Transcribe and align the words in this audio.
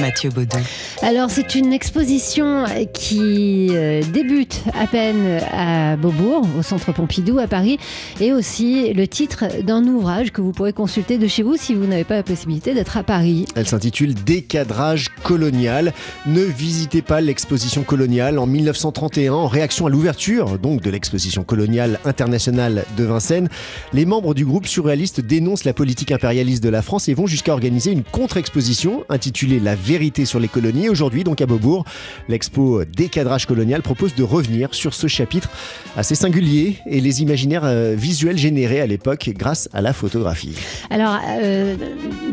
Mathieu 0.00 0.30
Baudou. 0.30 0.58
Alors, 1.02 1.30
c'est 1.30 1.54
une 1.54 1.72
exposition 1.72 2.64
qui 2.92 3.68
euh, 3.70 4.02
débute 4.12 4.62
à 4.78 4.86
peine 4.86 5.40
à 5.52 5.96
Beaubourg, 5.96 6.46
au 6.58 6.62
Centre 6.62 6.92
Pompidou 6.92 7.38
à 7.38 7.46
Paris, 7.46 7.78
et 8.20 8.32
aussi 8.32 8.92
le 8.92 9.06
titre 9.06 9.44
d'un 9.62 9.84
ouvrage 9.84 10.32
que 10.32 10.40
vous 10.40 10.52
pourrez 10.52 10.72
consulter 10.72 11.18
de 11.18 11.26
chez 11.26 11.42
vous 11.42 11.56
si 11.56 11.74
vous 11.74 11.86
n'avez 11.86 12.04
pas 12.04 12.16
la 12.16 12.22
possibilité 12.22 12.74
d'être 12.74 12.96
à 12.96 13.02
Paris. 13.02 13.46
Elle 13.54 13.66
s'intitule 13.66 14.14
Décadrage 14.14 15.08
colonial. 15.22 15.92
Ne 16.26 16.42
visitez 16.42 17.02
pas 17.02 17.20
l'exposition 17.20 17.82
coloniale 17.82 18.38
en 18.38 18.46
1931 18.46 19.32
en 19.32 19.46
réaction 19.46 19.86
à 19.86 19.90
l'ouverture 19.90 20.58
donc 20.58 20.80
de 20.80 20.90
l'exposition 20.90 21.44
coloniale 21.44 22.00
internationale 22.04 22.84
de 22.96 23.04
Vincennes. 23.04 23.48
Les 23.92 24.04
membres 24.04 24.34
du 24.34 24.44
groupe 24.44 24.66
surréaliste 24.66 25.20
dénoncent 25.20 25.64
la 25.64 25.72
politique 25.72 26.12
impérialiste 26.12 26.62
de 26.62 26.68
la 26.68 26.82
France 26.82 27.08
et 27.08 27.14
vont 27.14 27.26
jusqu'à 27.26 27.52
organiser 27.52 27.92
une 27.92 28.02
contre-exposition 28.02 29.04
intitulée 29.08 29.60
La 29.60 29.74
vérité 29.86 30.24
sur 30.24 30.40
les 30.40 30.48
colonies. 30.48 30.88
Aujourd'hui, 30.88 31.22
donc 31.22 31.40
à 31.40 31.46
Beaubourg, 31.46 31.84
l'expo 32.28 32.84
Décadrage 32.84 33.46
colonial 33.46 33.82
propose 33.82 34.16
de 34.16 34.24
revenir 34.24 34.74
sur 34.74 34.94
ce 34.94 35.06
chapitre 35.06 35.48
assez 35.96 36.16
singulier 36.16 36.78
et 36.86 37.00
les 37.00 37.22
imaginaires 37.22 37.64
euh, 37.64 37.94
visuels 37.96 38.36
générés 38.36 38.80
à 38.80 38.86
l'époque 38.86 39.30
grâce 39.34 39.68
à 39.72 39.80
la 39.80 39.92
photographie. 39.92 40.56
Alors, 40.90 41.20
euh, 41.40 41.76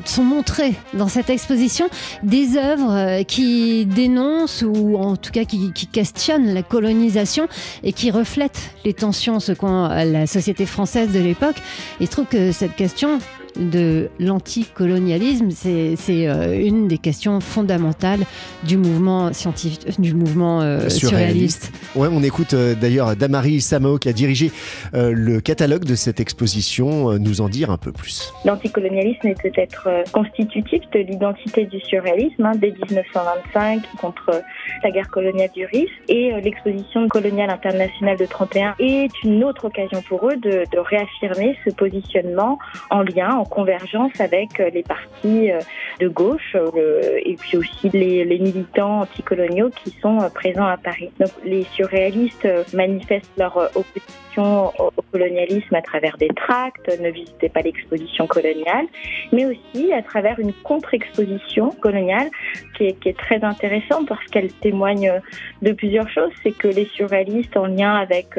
sont 0.06 0.24
montrées 0.24 0.74
dans 0.96 1.08
cette 1.08 1.30
exposition 1.30 1.86
des 2.24 2.58
œuvres 2.58 2.92
euh, 2.92 3.24
qui 3.24 3.86
dénoncent 3.86 4.64
ou 4.64 4.98
en 4.98 5.16
tout 5.16 5.32
cas 5.32 5.46
qui, 5.46 5.72
questionnent 5.92 6.54
la 6.54 6.64
colonisation 6.64 7.48
et 7.84 7.94
qui 7.94 8.10
reflètent 8.10 8.72
les 8.84 8.94
tensions 8.94 9.40
ce 9.40 9.52
qu'ont 9.52 9.90
la 9.90 10.26
société 10.26 10.66
française 10.66 11.12
de 11.12 11.20
l'époque. 11.20 11.58
Il 12.00 12.08
se 12.08 12.12
trouve 12.12 12.26
que 12.26 12.52
cette 12.52 12.76
question 12.76 13.20
de 13.56 14.10
l'anticolonialisme, 14.20 15.50
c'est 15.52 16.28
euh, 16.28 16.60
une 16.60 16.88
des 16.88 16.98
questions 16.98 17.40
fondamentales 17.40 18.22
du 18.64 18.78
mouvement 18.78 19.34
scientifique, 19.34 20.00
du 20.00 20.14
mouvement 20.14 20.62
euh, 20.62 20.90
surréaliste. 20.90 21.72
Ouais, 21.96 22.08
on 22.12 22.24
écoute 22.24 22.54
euh, 22.54 22.76
d'ailleurs 22.76 23.16
Damari 23.16 23.62
Samao 23.62 23.98
qui 23.98 24.10
a 24.10 24.14
dirigé 24.14 24.52
le 24.94 25.40
catalogue 25.40 25.86
de 25.86 25.96
cette 25.96 26.20
exposition 26.20 27.18
nous 27.18 27.42
en 27.42 27.50
dire 27.50 27.72
un 27.72 27.78
peu 27.78 27.92
plus. 27.92 28.34
L'anticolonialisme 28.46 29.28
est 29.28 29.42
peut-être 29.42 29.88
constitutif 30.12 30.82
de 30.94 31.00
l'identité 31.00 31.66
du 31.66 31.80
surréalisme 31.82 32.46
hein, 32.46 32.54
dès 32.56 32.72
1925 32.72 33.84
contre 34.00 34.42
la 34.84 34.92
guerre 34.92 35.10
coloniale 35.10 35.50
du 35.56 35.66
RIF 35.66 35.90
et 36.08 36.32
l'exposition 36.44 37.08
coloniale 37.08 37.50
internationale 37.50 38.18
de 38.18 38.26
31 38.26 38.76
est 38.80 39.12
une 39.24 39.44
autre 39.44 39.66
occasion 39.66 40.02
pour 40.08 40.30
eux 40.30 40.38
de, 40.38 40.64
de 40.72 40.80
réaffirmer 40.80 41.58
ce 41.66 41.72
positionnement 41.72 42.60
en 42.90 43.02
lien 43.02 43.43
en 43.44 43.46
convergence 43.46 44.20
avec 44.20 44.60
euh, 44.60 44.70
les 44.70 44.84
partis 44.84 45.52
euh, 45.52 45.60
de 46.00 46.08
gauche 46.08 46.56
euh, 46.56 47.20
et 47.26 47.36
puis 47.36 47.58
aussi 47.58 47.90
les, 47.90 48.24
les 48.24 48.40
militants 48.40 49.02
anticoloniaux 49.02 49.70
qui 49.70 49.92
sont 50.02 50.18
présents 50.34 50.66
à 50.66 50.78
Paris. 50.78 51.12
Donc 51.20 51.32
les 51.44 51.64
surréalistes 51.76 52.48
manifestent 52.74 53.38
leur 53.38 53.58
opposition 53.76 54.72
au 54.80 55.02
colonialisme 55.12 55.76
à 55.76 55.82
travers 55.82 56.18
des 56.18 56.30
tracts, 56.30 56.90
ne 57.00 57.10
visitez 57.12 57.50
pas 57.50 57.62
l'exposition 57.62 58.26
coloniale, 58.26 58.88
mais 59.32 59.46
aussi 59.46 59.94
à 59.94 60.02
travers 60.02 60.40
une 60.40 60.54
contre-exposition 60.54 61.70
coloniale 61.70 62.30
qui 62.76 62.86
est, 62.86 63.00
qui 63.00 63.10
est, 63.10 63.18
très 63.18 63.44
intéressante 63.44 64.08
parce 64.08 64.26
qu'elle 64.32 64.52
témoigne 64.52 65.22
de 65.62 65.72
plusieurs 65.72 66.10
choses. 66.10 66.32
C'est 66.42 66.58
que 66.58 66.68
les 66.68 66.86
surréalistes, 66.86 67.56
en 67.56 67.68
lien 67.68 67.94
avec 67.94 68.30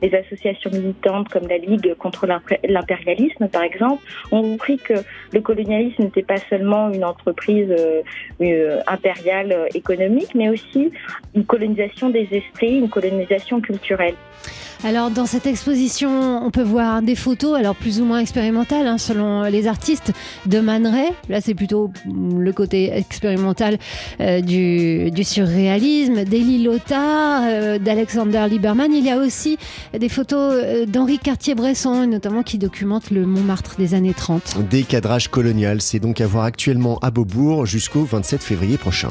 les 0.00 0.14
associations 0.14 0.70
militantes 0.70 1.28
comme 1.28 1.46
la 1.48 1.58
Ligue 1.58 1.94
contre 1.96 2.26
l'impérialisme, 2.26 3.48
par 3.48 3.62
exemple, 3.62 4.02
ont 4.30 4.51
compris 4.52 4.76
que 4.76 4.94
le 5.32 5.40
colonialisme 5.40 6.02
n'était 6.02 6.22
pas 6.22 6.36
seulement 6.50 6.90
une 6.90 7.04
entreprise 7.04 7.70
euh, 7.70 8.02
euh, 8.42 8.80
impériale 8.86 9.52
euh, 9.52 9.66
économique, 9.74 10.34
mais 10.34 10.50
aussi 10.50 10.92
une 11.34 11.44
colonisation 11.44 12.10
des 12.10 12.28
esprits, 12.30 12.76
une 12.78 12.90
colonisation 12.90 13.60
culturelle. 13.60 14.14
Alors 14.84 15.10
dans 15.10 15.26
cette 15.26 15.46
exposition, 15.46 16.44
on 16.44 16.50
peut 16.50 16.64
voir 16.64 17.02
des 17.02 17.14
photos, 17.14 17.56
alors 17.56 17.76
plus 17.76 18.00
ou 18.00 18.04
moins 18.04 18.18
expérimentales 18.18 18.88
hein, 18.88 18.98
selon 18.98 19.44
les 19.44 19.68
artistes, 19.68 20.12
de 20.46 20.58
Man 20.58 20.82
Là, 21.28 21.40
c'est 21.40 21.54
plutôt 21.54 21.92
le 22.04 22.52
côté 22.52 22.92
expérimental 22.92 23.78
du, 24.18 25.22
surréalisme, 25.22 26.24
d'Elie 26.24 26.64
Lothar, 26.64 27.78
d'Alexander 27.78 28.46
Lieberman. 28.50 28.92
Il 28.92 29.04
y 29.04 29.10
a 29.10 29.18
aussi 29.18 29.56
des 29.96 30.08
photos 30.08 30.84
d'Henri 30.88 31.20
Cartier-Bresson, 31.20 32.08
notamment 32.08 32.42
qui 32.42 32.58
documentent 32.58 33.12
le 33.12 33.24
Montmartre 33.24 33.76
des 33.78 33.94
années 33.94 34.14
30. 34.14 34.41
Des 34.70 34.82
cadrages 34.82 35.28
colonial, 35.28 35.80
c'est 35.80 35.98
donc 35.98 36.20
à 36.20 36.26
voir 36.26 36.44
actuellement 36.44 36.98
à 37.00 37.10
Beaubourg 37.10 37.66
jusqu'au 37.66 38.04
27 38.04 38.42
février 38.42 38.76
prochain. 38.76 39.10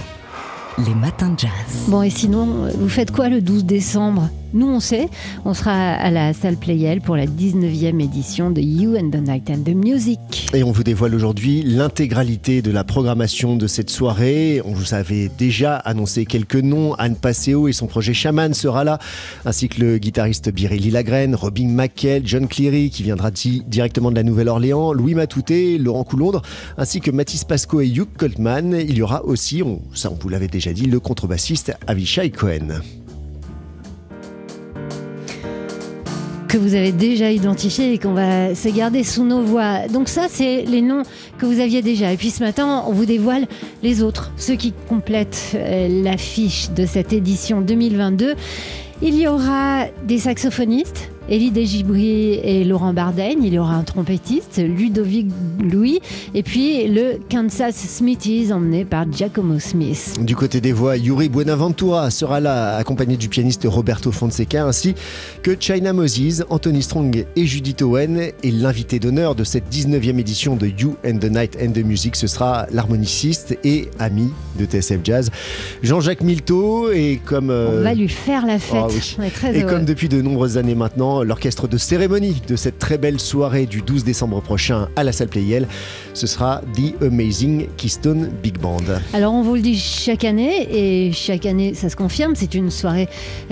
Les 0.77 0.95
matins 0.95 1.29
de 1.29 1.39
jazz. 1.39 1.49
Bon, 1.87 2.01
et 2.01 2.09
sinon, 2.09 2.69
vous 2.77 2.89
faites 2.89 3.11
quoi 3.11 3.27
le 3.27 3.41
12 3.41 3.65
décembre? 3.65 4.29
Nous, 4.53 4.67
on 4.67 4.81
sait, 4.81 5.07
on 5.45 5.53
sera 5.53 5.71
à 5.71 6.11
la 6.11 6.33
salle 6.33 6.57
Playel 6.57 6.99
pour 6.99 7.15
la 7.15 7.25
19e 7.25 8.03
édition 8.03 8.51
de 8.51 8.59
You 8.59 8.97
and 8.97 9.09
the 9.11 9.21
Night 9.21 9.49
and 9.49 9.63
the 9.63 9.73
Music. 9.73 10.19
Et 10.53 10.63
on 10.63 10.71
vous 10.71 10.83
dévoile 10.83 11.15
aujourd'hui 11.15 11.63
l'intégralité 11.63 12.61
de 12.61 12.69
la 12.69 12.83
programmation 12.83 13.55
de 13.55 13.65
cette 13.67 13.89
soirée. 13.89 14.61
On 14.65 14.73
vous 14.73 14.93
avait 14.93 15.29
déjà 15.29 15.75
annoncé 15.77 16.25
quelques 16.25 16.55
noms. 16.55 16.95
Anne 16.95 17.15
Passeo 17.15 17.69
et 17.69 17.71
son 17.71 17.87
projet 17.87 18.13
Shaman 18.13 18.53
sera 18.53 18.83
là, 18.83 18.99
ainsi 19.45 19.69
que 19.69 19.79
le 19.79 19.97
guitariste 19.97 20.51
Biréli 20.51 20.91
Lagraine, 20.91 21.33
Robin 21.33 21.69
McKell, 21.69 22.23
John 22.25 22.49
Cleary 22.49 22.89
qui 22.89 23.03
viendra 23.03 23.31
directement 23.31 24.11
de 24.11 24.15
la 24.15 24.23
Nouvelle-Orléans, 24.23 24.91
Louis 24.91 25.15
Matouté, 25.15 25.77
Laurent 25.77 26.03
Coulondre, 26.03 26.41
ainsi 26.77 26.99
que 26.99 27.11
Mathis 27.11 27.45
Pasco 27.45 27.79
et 27.79 27.87
Hugh 27.87 28.09
Coltman. 28.17 28.75
Il 28.79 28.97
y 28.97 29.01
aura 29.01 29.23
aussi, 29.23 29.63
ça 29.93 30.11
on 30.11 30.15
vous 30.15 30.29
l'avait 30.29 30.47
déjà 30.47 30.73
dit, 30.73 30.87
le 30.87 30.99
contrebassiste 30.99 31.73
Avishai 31.87 32.31
Cohen. 32.31 32.81
Que 36.51 36.57
vous 36.57 36.75
avez 36.75 36.91
déjà 36.91 37.31
identifié 37.31 37.93
et 37.93 37.97
qu'on 37.97 38.11
va 38.11 38.55
se 38.55 38.67
garder 38.67 39.05
sous 39.05 39.23
nos 39.23 39.41
voix. 39.41 39.87
Donc 39.87 40.09
ça, 40.09 40.25
c'est 40.29 40.63
les 40.63 40.81
noms 40.81 41.03
que 41.37 41.45
vous 41.45 41.61
aviez 41.61 41.81
déjà. 41.81 42.11
Et 42.11 42.17
puis 42.17 42.29
ce 42.29 42.43
matin, 42.43 42.83
on 42.87 42.91
vous 42.91 43.05
dévoile 43.05 43.47
les 43.83 44.03
autres, 44.03 44.31
ceux 44.35 44.55
qui 44.55 44.73
complètent 44.89 45.53
euh, 45.55 46.03
l'affiche 46.03 46.69
de 46.71 46.85
cette 46.85 47.13
édition 47.13 47.61
2022. 47.61 48.35
Il 49.01 49.15
y 49.15 49.29
aura 49.29 49.85
des 50.03 50.17
saxophonistes, 50.17 51.10
Elie 51.29 51.51
Desgibri 51.51 52.39
et 52.43 52.63
Laurent 52.63 52.93
Bardaigne. 52.93 53.43
Il 53.43 53.53
y 53.53 53.59
aura 53.59 53.75
un 53.75 53.83
trompettiste, 53.83 54.57
Ludovic 54.57 55.27
Louis, 55.61 55.99
et 56.33 56.43
puis 56.43 56.87
le 56.87 57.19
Kansas 57.29 57.75
Smithies 57.75 58.51
emmené 58.51 58.85
par 58.85 59.05
Giacomo 59.11 59.59
Smith. 59.59 60.15
Du 60.21 60.35
côté 60.35 60.61
des 60.61 60.73
voix, 60.73 60.97
Yuri 60.97 61.29
Buenaventura 61.29 62.09
sera 62.09 62.39
là, 62.39 62.75
accompagné 62.75 63.17
du 63.17 63.29
pianiste 63.29 63.67
Roberto 63.69 64.11
Fonseca, 64.11 64.65
ainsi 64.65 64.95
que 65.43 65.55
China 65.59 65.93
Moses, 65.93 66.43
Anthony 66.49 66.81
Strong 66.81 67.25
et 67.35 67.45
Judith 67.45 67.81
Owen. 67.81 68.19
Et 68.43 68.51
l'invité 68.51 68.99
d'honneur 68.99 69.35
de 69.35 69.43
cette 69.43 69.71
19e 69.71 70.17
édition 70.19 70.55
de 70.55 70.67
You 70.67 70.95
and 71.05 71.19
the 71.19 71.29
Night 71.31 71.57
and 71.61 71.71
the 71.71 71.85
Music, 71.85 72.15
ce 72.15 72.27
sera 72.27 72.65
l'harmoniciste 72.71 73.57
et 73.63 73.89
ami 73.99 74.31
de 74.59 74.65
TSF 74.65 74.99
Jazz, 75.03 75.29
Jean-Jacques 75.83 76.21
Milteau. 76.21 76.91
Et 76.91 77.21
comme, 77.23 77.51
On 77.51 77.81
va 77.81 77.93
lui 77.93 78.09
faire 78.09 78.45
la 78.45 78.59
fête. 78.59 79.17
Ah 79.19 79.51
et 79.53 79.63
comme 79.63 79.85
depuis 79.85 80.09
de 80.09 80.21
nombreuses 80.21 80.57
années 80.57 80.75
maintenant, 80.75 81.10
l'orchestre 81.19 81.67
de 81.67 81.77
cérémonie 81.77 82.41
de 82.47 82.55
cette 82.55 82.79
très 82.79 82.97
belle 82.97 83.19
soirée 83.19 83.65
du 83.65 83.81
12 83.81 84.03
décembre 84.03 84.41
prochain 84.41 84.87
à 84.95 85.03
la 85.03 85.11
salle 85.11 85.27
Playel. 85.27 85.67
Ce 86.13 86.27
sera 86.27 86.61
The 86.75 87.01
Amazing 87.03 87.67
Keystone 87.77 88.31
Big 88.41 88.57
Band. 88.57 88.79
Alors 89.13 89.33
on 89.33 89.41
vous 89.41 89.55
le 89.55 89.61
dit 89.61 89.77
chaque 89.77 90.23
année 90.23 90.67
et 90.71 91.11
chaque 91.11 91.45
année 91.45 91.73
ça 91.73 91.89
se 91.89 91.95
confirme, 91.95 92.35
c'est 92.35 92.53
une 92.53 92.71
soirée 92.71 93.07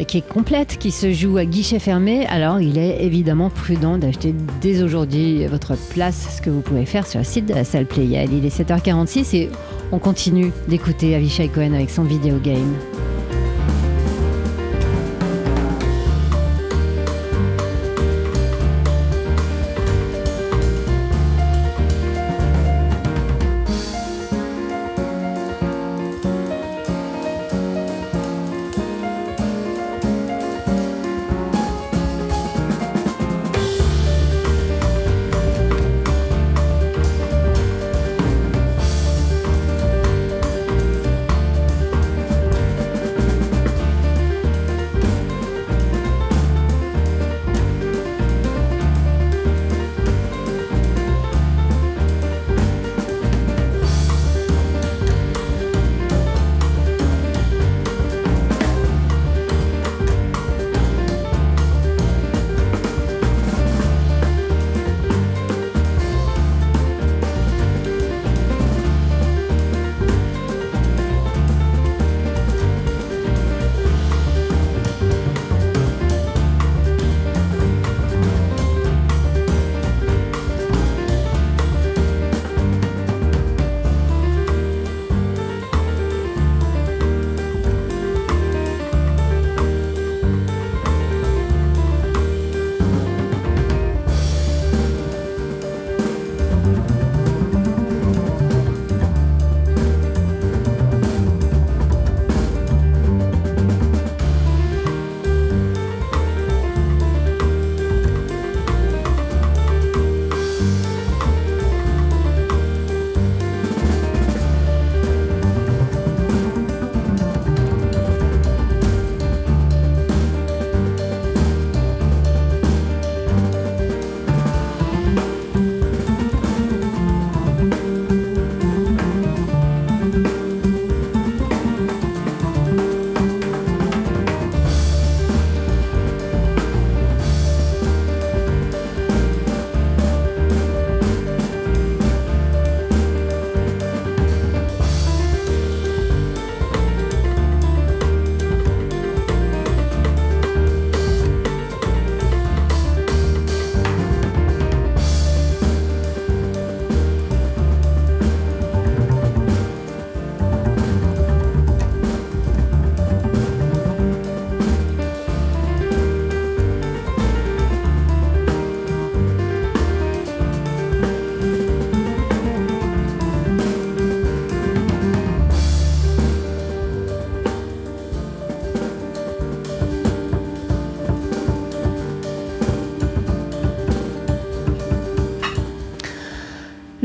qui 0.07 0.17
est 0.17 0.27
complète, 0.27 0.77
qui 0.77 0.91
se 0.91 1.11
joue 1.11 1.37
à 1.37 1.45
guichet 1.45 1.79
fermé. 1.79 2.25
Alors 2.27 2.61
il 2.61 2.77
est 2.77 3.03
évidemment 3.03 3.49
prudent 3.49 3.97
d'acheter 3.97 4.33
dès 4.61 4.81
aujourd'hui 4.81 5.45
votre 5.47 5.75
place, 5.75 6.37
ce 6.37 6.41
que 6.41 6.49
vous 6.49 6.61
pouvez 6.61 6.85
faire 6.85 7.05
sur 7.05 7.19
le 7.19 7.25
site 7.25 7.45
de 7.45 7.53
la 7.53 7.63
salle 7.63 7.85
Playel. 7.85 8.29
Il 8.31 8.45
est 8.45 8.57
7h46 8.57 9.35
et 9.35 9.49
on 9.91 9.99
continue 9.99 10.51
d'écouter 10.67 11.15
Avishai 11.15 11.49
Cohen 11.49 11.73
avec 11.73 11.89
son 11.89 12.03
vidéo 12.03 12.37
game. 12.43 12.75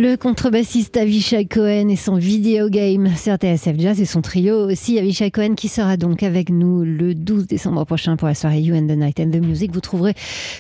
Le 0.05 0.19
contrebassiste 0.19 0.99
Avishai 0.99 1.47
Cohen 1.47 1.89
et 1.89 1.97
son 1.97 2.17
vidéo 2.17 2.69
game 2.69 3.09
sur 3.17 3.37
TSF 3.37 3.79
Jazz 3.79 4.03
et 4.03 4.05
son 4.05 4.21
trio 4.21 4.71
aussi. 4.71 4.99
Avishai 4.99 5.31
Cohen 5.31 5.55
qui 5.55 5.69
sera 5.69 5.97
donc 5.97 6.23
avec 6.23 6.51
nous 6.51 6.85
le 6.85 7.15
12 7.15 7.47
décembre 7.47 7.87
prochain 7.87 8.17
pour 8.17 8.29
la 8.29 8.35
soirée 8.35 8.61
You 8.61 8.77
and 8.77 8.87
the 8.87 8.99
Night 8.99 9.19
and 9.19 9.31
the 9.31 9.41
Music. 9.41 9.73
Vous 9.73 9.81
trouverez 9.81 10.13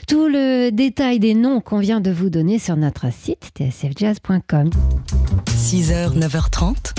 tout 0.09 0.29
le 0.29 0.71
détail 0.71 1.19
des 1.19 1.35
noms 1.35 1.61
qu'on 1.61 1.79
vient 1.79 2.01
de 2.01 2.11
vous 2.11 2.31
donner 2.31 2.59
sur 2.59 2.77
notre 2.77 3.13
site 3.13 3.51
tsfjazz.com. 3.59 4.71
6h, 5.51 6.19
9h30, 6.19 6.95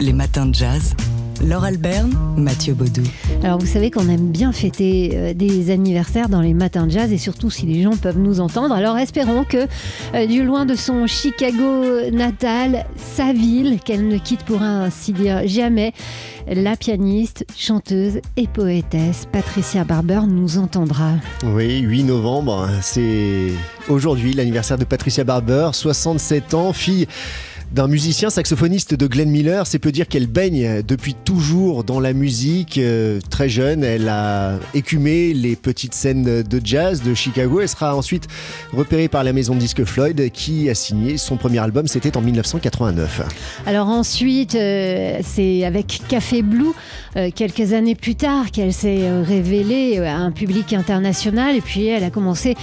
les 0.00 0.12
matins 0.12 0.44
de 0.44 0.54
jazz. 0.54 0.94
Laure 1.44 1.64
Alberne, 1.64 2.12
Mathieu 2.36 2.74
Baudou. 2.74 3.02
Alors 3.42 3.58
vous 3.58 3.66
savez 3.66 3.90
qu'on 3.90 4.08
aime 4.08 4.30
bien 4.30 4.52
fêter 4.52 5.10
euh, 5.14 5.34
des 5.34 5.70
anniversaires 5.70 6.28
dans 6.28 6.40
les 6.40 6.54
matins 6.54 6.86
de 6.86 6.92
jazz 6.92 7.12
et 7.12 7.18
surtout 7.18 7.50
si 7.50 7.66
les 7.66 7.82
gens 7.82 7.96
peuvent 7.96 8.18
nous 8.18 8.40
entendre. 8.40 8.74
Alors 8.74 8.96
espérons 8.96 9.44
que 9.44 9.66
euh, 10.14 10.26
du 10.26 10.44
loin 10.44 10.64
de 10.64 10.74
son 10.74 11.06
Chicago 11.06 12.10
natal, 12.10 12.86
sa 12.96 13.32
ville, 13.32 13.80
qu'elle 13.84 14.08
ne 14.08 14.18
quitte 14.18 14.44
pour 14.44 14.62
ainsi 14.62 15.12
dire 15.12 15.46
jamais, 15.46 15.92
la 16.48 16.76
pianiste, 16.76 17.44
chanteuse 17.56 18.20
et 18.36 18.46
poétesse 18.46 19.26
Patricia 19.30 19.84
Barber 19.84 20.20
nous 20.26 20.58
entendra. 20.58 21.12
Oui, 21.44 21.80
8 21.80 22.04
novembre, 22.04 22.68
c'est 22.80 23.50
aujourd'hui 23.88 24.32
l'anniversaire 24.32 24.78
de 24.78 24.84
Patricia 24.84 25.24
Barber, 25.24 25.70
67 25.72 26.54
ans, 26.54 26.72
fille 26.72 27.06
d'un 27.76 27.88
musicien 27.88 28.30
saxophoniste 28.30 28.94
de 28.94 29.06
Glenn 29.06 29.28
Miller. 29.28 29.66
C'est 29.66 29.78
peu 29.78 29.92
dire 29.92 30.08
qu'elle 30.08 30.28
baigne 30.28 30.80
depuis 30.80 31.12
toujours 31.12 31.84
dans 31.84 32.00
la 32.00 32.14
musique. 32.14 32.78
Euh, 32.78 33.20
très 33.28 33.50
jeune, 33.50 33.84
elle 33.84 34.08
a 34.08 34.54
écumé 34.72 35.34
les 35.34 35.56
petites 35.56 35.92
scènes 35.92 36.42
de 36.42 36.60
jazz 36.64 37.02
de 37.02 37.12
Chicago. 37.12 37.60
Elle 37.60 37.68
sera 37.68 37.94
ensuite 37.94 38.28
repérée 38.72 39.08
par 39.08 39.24
la 39.24 39.34
maison 39.34 39.54
de 39.54 39.60
disque 39.60 39.84
Floyd 39.84 40.30
qui 40.32 40.70
a 40.70 40.74
signé 40.74 41.18
son 41.18 41.36
premier 41.36 41.58
album. 41.58 41.86
C'était 41.86 42.16
en 42.16 42.22
1989. 42.22 43.20
Alors 43.66 43.88
ensuite, 43.88 44.54
euh, 44.54 45.18
c'est 45.22 45.66
avec 45.66 46.00
Café 46.08 46.40
Blue, 46.40 46.72
euh, 47.16 47.30
quelques 47.34 47.74
années 47.74 47.94
plus 47.94 48.14
tard, 48.14 48.52
qu'elle 48.52 48.72
s'est 48.72 49.20
révélée 49.20 49.98
à 49.98 50.16
un 50.16 50.30
public 50.30 50.72
international. 50.72 51.54
Et 51.54 51.60
puis 51.60 51.88
elle 51.88 52.04
a 52.04 52.10
commencé 52.10 52.54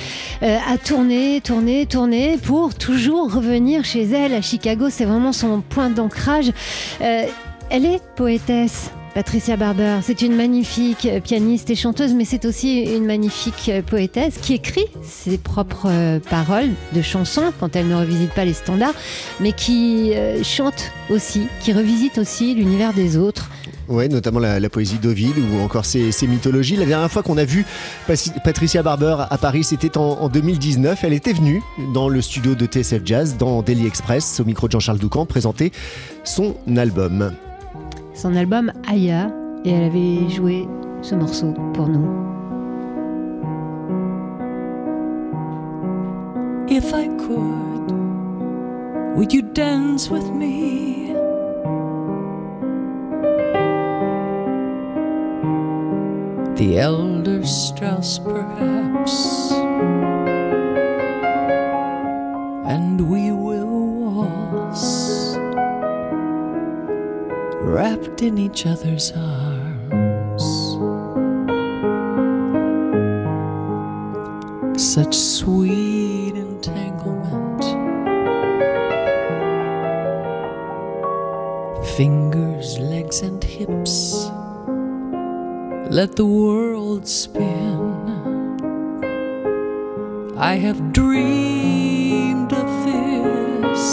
à 0.42 0.78
tourner, 0.84 1.40
tourner, 1.40 1.86
tourner 1.86 2.40
pour 2.42 2.74
toujours 2.74 3.32
revenir 3.32 3.86
chez 3.86 4.06
elle 4.06 4.34
à 4.34 4.42
Chicago 4.42 4.90
vraiment 5.06 5.34
son 5.34 5.62
point 5.62 5.90
d'ancrage. 5.90 6.52
Euh, 7.02 7.26
elle 7.70 7.86
est 7.86 8.02
poétesse. 8.16 8.92
Patricia 9.14 9.58
Barber, 9.58 10.00
c'est 10.02 10.24
une 10.24 10.36
magnifique 10.36 11.08
pianiste 11.24 11.70
et 11.70 11.76
chanteuse, 11.76 12.16
mais 12.16 12.26
c'est 12.26 12.46
aussi 12.46 12.82
une 12.82 13.06
magnifique 13.06 13.72
poétesse 13.86 14.40
qui 14.42 14.56
écrit 14.56 14.88
ses 15.04 15.38
propres 15.38 15.88
euh, 15.88 16.20
paroles 16.20 16.72
de 16.94 17.02
chansons 17.04 17.54
quand 17.60 17.76
elle 17.76 17.88
ne 17.88 17.96
revisite 17.96 18.32
pas 18.32 18.44
les 18.44 18.54
standards, 18.54 18.96
mais 19.40 19.52
qui 19.52 20.14
euh, 20.16 20.44
chante 20.44 20.92
aussi, 21.12 21.48
qui 21.62 21.74
revisite 21.74 22.18
aussi 22.18 22.56
l'univers 22.56 22.94
des 22.94 23.16
autres. 23.16 23.52
Oui, 23.90 24.08
notamment 24.08 24.40
la, 24.40 24.70
poésie 24.70 24.98
d'Ovide 24.98 25.36
ou 25.38 25.60
encore 25.62 25.86
ses, 25.86 26.12
mythologies. 26.28 26.78
La 26.78 26.86
dernière 26.86 27.12
fois 27.12 27.22
qu'on 27.22 27.38
a 27.38 27.44
vu 27.44 27.66
Patricia 28.44 28.82
Barber 28.82 29.18
à 29.30 29.38
Paris, 29.38 29.64
c'était 29.64 29.98
en, 29.98 30.30
2019. 30.30 31.04
Elle 31.04 31.14
était 31.14 31.34
venue 31.34 31.62
dans 31.94 32.08
le 32.08 32.22
studio 32.22 32.56
de 32.56 32.66
TSF 32.66 33.02
Jazz, 33.06 33.36
dans 33.38 33.62
Daily 33.62 33.86
Express, 33.86 34.40
au 34.40 34.46
micro 34.46 34.68
de 34.68 34.72
Jean-Charles 34.72 35.00
Doucan, 35.00 35.26
présenter 35.26 35.72
son 36.24 36.56
album. 36.78 37.34
Son 38.14 38.36
album 38.36 38.72
Aya, 38.88 39.30
et 39.66 39.72
elle 39.72 39.84
avait 39.84 40.30
joué 40.30 40.68
ce 41.02 41.16
morceau 41.16 41.54
pour 41.74 41.88
nous. 41.88 42.08
If 46.70 46.94
I 46.94 47.08
could, 47.18 47.92
would 49.16 49.34
you 49.34 49.42
dance 49.42 50.10
with 50.10 50.32
me? 50.32 50.73
The 56.64 56.80
elder 56.80 57.46
Strauss, 57.46 58.20
perhaps. 58.20 59.52
And 62.74 63.10
we 63.10 63.34
will 63.34 63.68
waltz, 64.16 65.36
wrapped 67.60 68.22
in 68.22 68.38
each 68.38 68.66
other's 68.66 69.12
arms. 69.12 70.44
Such 74.82 75.16
sweet 75.16 76.36
entanglement. 76.36 77.64
Fingers, 81.98 82.80
legs, 82.80 83.20
and 83.20 83.44
hips 83.44 84.32
let 85.94 86.16
the 86.16 86.26
world 86.26 87.08
spin. 87.08 87.54
I 90.36 90.56
have 90.56 90.92
dreamed 90.92 92.52
of 92.52 92.68
this. 92.88 93.84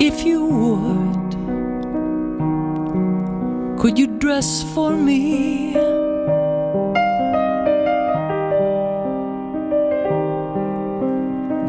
If 0.00 0.24
you 0.24 0.46
would, 0.46 1.32
could 3.78 3.98
you 3.98 4.06
dress 4.06 4.62
for 4.72 4.96
me? 4.96 5.54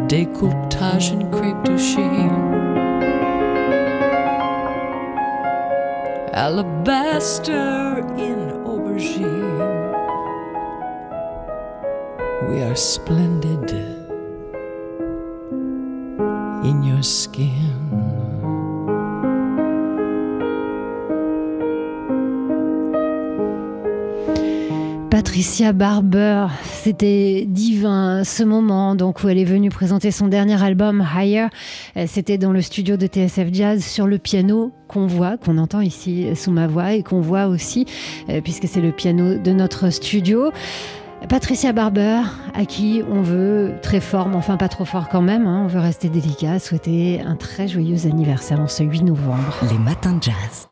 décolletage 0.08 1.12
and 1.12 1.32
crepe 1.32 1.64
de 1.64 1.78
chine. 1.78 2.45
Alabaster 6.36 8.04
in 8.20 8.52
aubergine. 8.68 9.56
We 12.50 12.62
are 12.62 12.76
splendid 12.76 13.72
in 16.68 16.84
your 16.84 17.04
skin. 17.04 17.65
Patricia 25.16 25.72
Barber, 25.72 26.48
c'était 26.62 27.46
divin 27.48 28.26
ce 28.26 28.44
moment 28.44 28.96
donc 28.96 29.24
où 29.24 29.30
elle 29.30 29.38
est 29.38 29.46
venue 29.46 29.70
présenter 29.70 30.12
son 30.12 30.28
dernier 30.28 30.62
album 30.62 31.08
Higher. 31.16 31.48
Euh, 31.96 32.04
c'était 32.06 32.38
dans 32.38 32.52
le 32.52 32.62
studio 32.62 32.98
de 32.98 33.08
TSF 33.08 33.48
Jazz 33.54 33.82
sur 33.82 34.08
le 34.08 34.18
piano 34.18 34.74
qu'on 34.90 35.08
voit, 35.08 35.38
qu'on 35.38 35.58
entend 35.58 35.80
ici 35.80 36.28
sous 36.36 36.52
ma 36.52 36.68
voix 36.68 36.92
et 36.92 37.02
qu'on 37.02 37.22
voit 37.22 37.46
aussi 37.46 37.86
euh, 38.28 38.42
puisque 38.42 38.68
c'est 38.68 38.82
le 38.82 38.92
piano 38.92 39.38
de 39.38 39.52
notre 39.54 39.90
studio. 39.90 40.52
Patricia 41.30 41.72
Barber, 41.72 42.20
à 42.54 42.66
qui 42.66 43.02
on 43.10 43.22
veut 43.22 43.72
très 43.82 44.02
fort, 44.02 44.28
mais 44.28 44.36
enfin 44.36 44.58
pas 44.58 44.68
trop 44.68 44.84
fort 44.84 45.08
quand 45.08 45.22
même, 45.22 45.48
hein, 45.48 45.62
on 45.64 45.68
veut 45.68 45.80
rester 45.80 46.10
délicat, 46.10 46.60
souhaiter 46.60 47.22
un 47.22 47.38
très 47.38 47.70
joyeux 47.70 48.06
anniversaire 48.06 48.60
en 48.60 48.68
ce 48.68 48.84
8 48.84 49.04
novembre. 49.04 49.56
Les 49.72 49.80
matins 49.80 50.18
de 50.18 50.24
jazz. 50.24 50.68